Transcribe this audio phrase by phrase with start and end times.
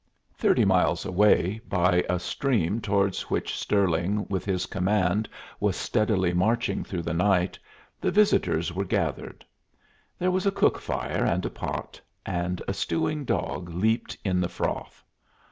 [0.33, 6.83] Thirty miles away, by a stream towards which Stirling with his command was steadily marching
[6.83, 7.59] through the night,
[8.01, 9.45] the visitors were gathered.
[10.17, 14.49] There was a cook fire and a pot, and a stewing dog leaped in the
[14.49, 15.03] froth.